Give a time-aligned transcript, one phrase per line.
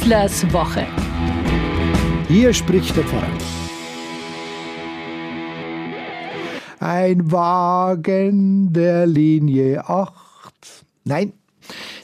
[0.00, 0.86] Wieslers Woche.
[2.28, 3.26] Hier spricht der Pfarrer.
[6.78, 10.14] Ein Wagen der Linie 8.
[11.02, 11.32] Nein,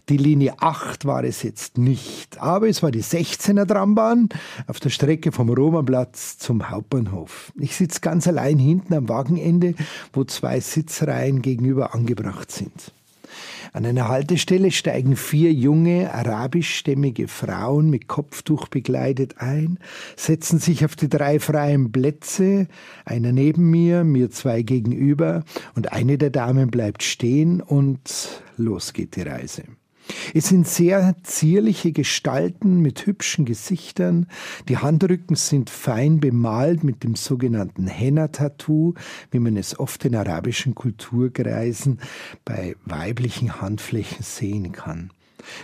[0.08, 4.28] die Linie 8 war es jetzt nicht, aber es war die 16er Trambahn
[4.66, 7.52] auf der Strecke vom Romanplatz zum Hauptbahnhof.
[7.60, 9.74] Ich sitze ganz allein hinten am Wagenende,
[10.12, 12.92] wo zwei Sitzreihen gegenüber angebracht sind.
[13.74, 19.80] An einer Haltestelle steigen vier junge arabischstämmige Frauen mit Kopftuch begleitet ein,
[20.14, 22.68] setzen sich auf die drei freien Plätze,
[23.04, 25.42] einer neben mir, mir zwei gegenüber,
[25.74, 29.64] und eine der Damen bleibt stehen und los geht die Reise.
[30.34, 34.26] Es sind sehr zierliche Gestalten mit hübschen Gesichtern.
[34.68, 38.94] Die Handrücken sind fein bemalt mit dem sogenannten Henna-Tattoo,
[39.30, 42.00] wie man es oft in arabischen Kulturkreisen
[42.44, 45.10] bei weiblichen Handflächen sehen kann.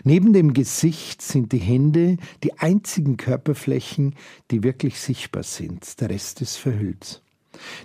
[0.05, 4.15] Neben dem Gesicht sind die Hände die einzigen Körperflächen,
[4.51, 6.01] die wirklich sichtbar sind.
[6.01, 7.23] Der Rest ist verhüllt.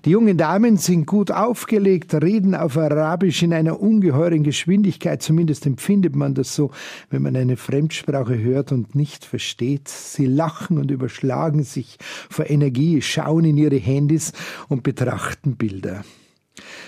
[0.06, 6.16] Die jungen Damen sind gut aufgelegt, reden auf Arabisch in einer ungeheuren Geschwindigkeit, zumindest empfindet
[6.16, 6.72] man das so,
[7.10, 9.88] wenn man eine Fremdsprache hört und nicht versteht.
[9.88, 11.98] Sie lachen und überschlagen sich
[12.30, 14.34] vor Energie, schauen in ihre Handys
[14.68, 16.04] und betrachten Bilder.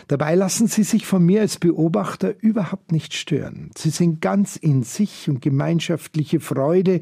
[0.07, 3.71] Dabei lassen sie sich von mir als Beobachter überhaupt nicht stören.
[3.75, 7.01] Sie sind ganz in sich und gemeinschaftliche Freude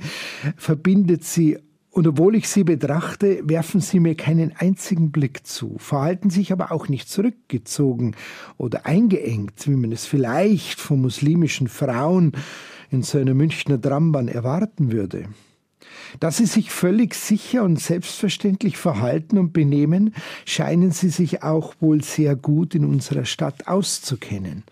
[0.56, 1.60] verbindet sie
[1.96, 6.74] und obwohl ich sie betrachte, werfen sie mir keinen einzigen Blick zu, verhalten sich aber
[6.74, 8.18] auch nicht zurückgezogen
[8.58, 12.34] oder eingeengt, wie man es vielleicht von muslimischen Frauen
[12.92, 15.30] in so einer Münchner Trambahn erwarten würde.
[16.20, 20.14] Dass sie sich völlig sicher und selbstverständlich verhalten und benehmen,
[20.46, 24.64] scheinen sie sich auch wohl sehr gut in unserer Stadt auszukennen.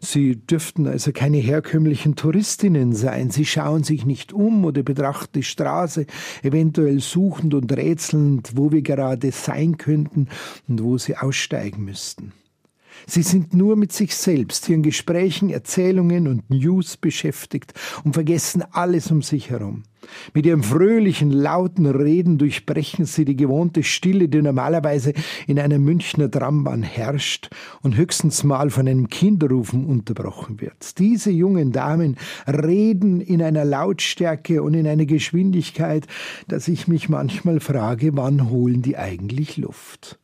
[0.00, 3.30] Sie dürften also keine herkömmlichen Touristinnen sein.
[3.30, 6.06] Sie schauen sich nicht um oder betrachten die Straße,
[6.42, 10.28] eventuell suchend und rätselnd, wo wir gerade sein könnten
[10.68, 12.32] und wo sie aussteigen müssten.
[13.06, 17.74] Sie sind nur mit sich selbst, ihren Gesprächen, Erzählungen und News beschäftigt
[18.04, 19.84] und vergessen alles um sich herum.
[20.34, 25.12] Mit ihrem fröhlichen, lauten Reden durchbrechen sie die gewohnte Stille, die normalerweise
[25.46, 27.50] in einer Münchner Trambahn herrscht
[27.82, 30.98] und höchstens mal von einem Kinderrufen unterbrochen wird.
[30.98, 32.16] Diese jungen Damen
[32.46, 36.06] reden in einer Lautstärke und in einer Geschwindigkeit,
[36.48, 40.18] dass ich mich manchmal frage, wann holen die eigentlich Luft?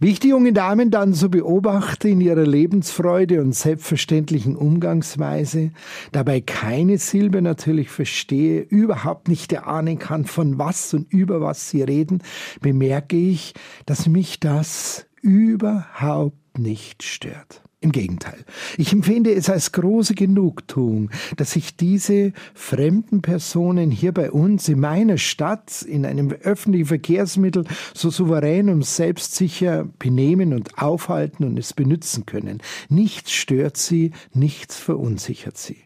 [0.00, 5.72] Wie ich die jungen Damen dann so beobachte in ihrer Lebensfreude und selbstverständlichen Umgangsweise,
[6.12, 11.82] dabei keine Silbe natürlich verstehe, überhaupt nicht erahnen kann, von was und über was sie
[11.82, 12.22] reden,
[12.60, 13.54] bemerke ich,
[13.86, 17.62] dass mich das überhaupt nicht stört.
[17.82, 18.44] Im Gegenteil.
[18.76, 24.80] Ich empfinde es als große Genugtuung, dass sich diese fremden Personen hier bei uns in
[24.80, 27.64] meiner Stadt in einem öffentlichen Verkehrsmittel
[27.94, 32.58] so souverän und selbstsicher benehmen und aufhalten und es benutzen können.
[32.90, 35.78] Nichts stört sie, nichts verunsichert sie.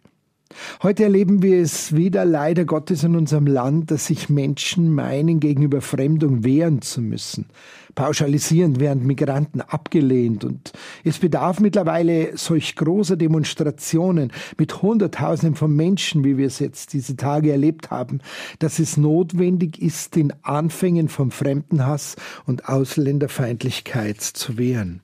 [0.82, 5.80] Heute erleben wir es wieder leider Gottes in unserem Land, dass sich Menschen meinen, gegenüber
[5.80, 7.46] Fremdung wehren zu müssen.
[7.94, 10.72] Pauschalisierend werden Migranten abgelehnt und
[11.04, 17.16] es bedarf mittlerweile solch großer Demonstrationen mit Hunderttausenden von Menschen, wie wir es jetzt diese
[17.16, 18.20] Tage erlebt haben,
[18.58, 22.16] dass es notwendig ist, den Anfängen vom Fremdenhass
[22.46, 25.03] und Ausländerfeindlichkeit zu wehren.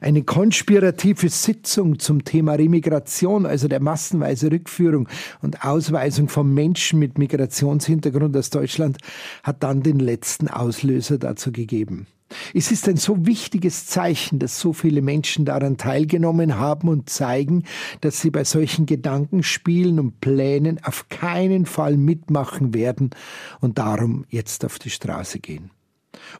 [0.00, 5.08] Eine konspirative Sitzung zum Thema Remigration, also der massenweise Rückführung
[5.42, 8.98] und Ausweisung von Menschen mit Migrationshintergrund aus Deutschland,
[9.42, 12.06] hat dann den letzten Auslöser dazu gegeben.
[12.54, 17.64] Es ist ein so wichtiges Zeichen, dass so viele Menschen daran teilgenommen haben und zeigen,
[18.00, 23.10] dass sie bei solchen Gedankenspielen und Plänen auf keinen Fall mitmachen werden
[23.60, 25.70] und darum jetzt auf die Straße gehen.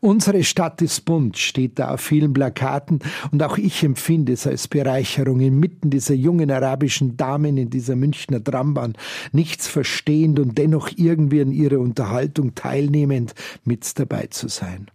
[0.00, 3.00] Unsere Stadt ist bunt, steht da auf vielen Plakaten,
[3.30, 8.42] und auch ich empfinde es als Bereicherung, inmitten dieser jungen arabischen Damen in dieser Münchner
[8.42, 8.94] Trambahn,
[9.32, 13.34] nichts verstehend und dennoch irgendwie an ihrer Unterhaltung teilnehmend
[13.64, 14.88] mit dabei zu sein.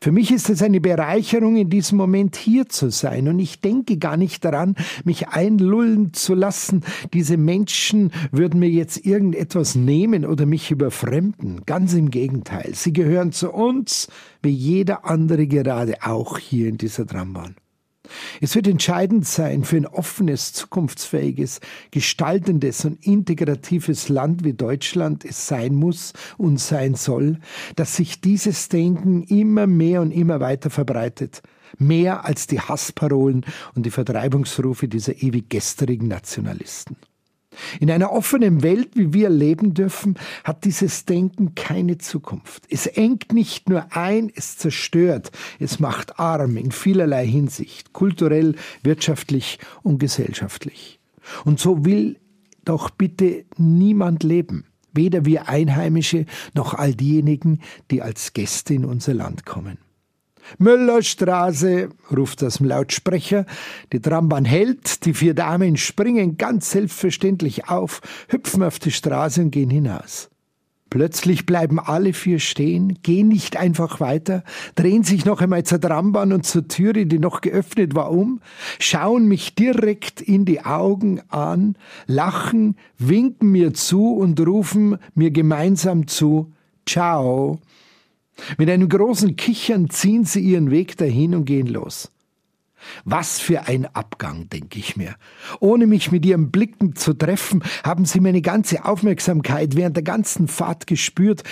[0.00, 3.28] Für mich ist es eine Bereicherung, in diesem Moment hier zu sein.
[3.28, 4.74] Und ich denke gar nicht daran,
[5.04, 6.84] mich einlullen zu lassen.
[7.12, 11.62] Diese Menschen würden mir jetzt irgendetwas nehmen oder mich überfremden.
[11.66, 12.70] Ganz im Gegenteil.
[12.74, 14.08] Sie gehören zu uns,
[14.42, 17.54] wie jeder andere gerade auch hier in dieser Trambahn.
[18.40, 21.60] Es wird entscheidend sein für ein offenes, zukunftsfähiges,
[21.90, 27.38] gestaltendes und integratives Land wie Deutschland es sein muss und sein soll,
[27.76, 31.42] dass sich dieses Denken immer mehr und immer weiter verbreitet.
[31.78, 33.44] Mehr als die Hassparolen
[33.74, 36.96] und die Vertreibungsrufe dieser ewig gestrigen Nationalisten.
[37.80, 42.64] In einer offenen Welt, wie wir leben dürfen, hat dieses Denken keine Zukunft.
[42.70, 49.58] Es engt nicht nur ein, es zerstört, es macht arm in vielerlei Hinsicht, kulturell, wirtschaftlich
[49.82, 51.00] und gesellschaftlich.
[51.44, 52.16] Und so will
[52.64, 59.14] doch bitte niemand leben, weder wir Einheimische noch all diejenigen, die als Gäste in unser
[59.14, 59.78] Land kommen.
[60.58, 63.46] Müllerstraße, ruft aus dem Lautsprecher.
[63.92, 69.50] Die Trambahn hält, die vier Damen springen ganz selbstverständlich auf, hüpfen auf die Straße und
[69.50, 70.30] gehen hinaus.
[70.90, 74.42] Plötzlich bleiben alle vier stehen, gehen nicht einfach weiter,
[74.74, 78.40] drehen sich noch einmal zur Trambahn und zur Türe, die noch geöffnet war, um,
[78.78, 81.76] schauen mich direkt in die Augen an,
[82.06, 86.52] lachen, winken mir zu und rufen mir gemeinsam zu
[86.86, 87.58] Ciao.
[88.56, 92.10] Mit einem großen Kichern ziehen sie ihren Weg dahin und gehen los.
[93.04, 95.16] Was für ein Abgang, denke ich mir.
[95.60, 100.48] Ohne mich mit ihren Blicken zu treffen, haben sie meine ganze Aufmerksamkeit während der ganzen
[100.48, 101.42] Fahrt gespürt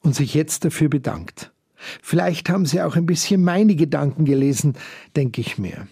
[0.00, 1.52] und sich jetzt dafür bedankt.
[2.02, 4.74] Vielleicht haben sie auch ein bisschen meine Gedanken gelesen,
[5.16, 5.86] denke ich mir.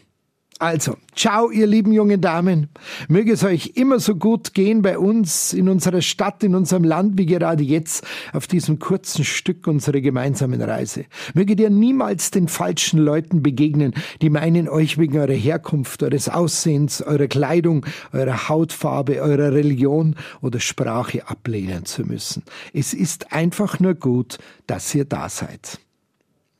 [0.60, 2.68] Also, ciao, ihr lieben jungen Damen.
[3.08, 7.16] Möge es euch immer so gut gehen bei uns, in unserer Stadt, in unserem Land,
[7.16, 11.06] wie gerade jetzt auf diesem kurzen Stück unserer gemeinsamen Reise.
[11.32, 17.00] Möget ihr niemals den falschen Leuten begegnen, die meinen, euch wegen eurer Herkunft, eures Aussehens,
[17.00, 22.42] eurer Kleidung, eurer Hautfarbe, eurer Religion oder Sprache ablehnen zu müssen.
[22.74, 24.36] Es ist einfach nur gut,
[24.66, 25.80] dass ihr da seid.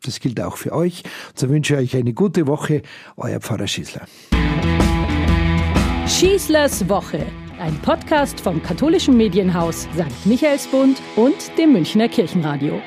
[0.05, 1.03] Das gilt auch für euch.
[1.35, 2.83] So wünsche ich euch eine gute Woche.
[3.17, 4.07] Euer Pfarrer Schießler.
[6.07, 7.27] Schießlers Woche.
[7.59, 10.27] Ein Podcast vom katholischen Medienhaus St.
[10.27, 12.81] Michaelsbund und dem Münchner Kirchenradio.